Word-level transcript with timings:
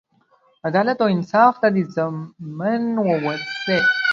عدالت 0.67 0.97
او 1.03 1.07
انصاف 1.15 1.55
ته 1.61 1.67
دې 1.75 1.83
ژمن 1.93 2.83
ووسي. 3.05 3.77